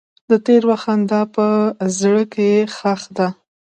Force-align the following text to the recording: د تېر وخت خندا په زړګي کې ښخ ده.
د 0.29 0.31
تېر 0.45 0.61
وخت 0.69 0.83
خندا 0.87 1.21
په 1.35 1.45
زړګي 1.99 2.25
کې 2.33 2.49
ښخ 2.75 3.01
ده. 3.17 3.27